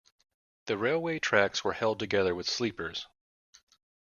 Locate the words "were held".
1.63-1.99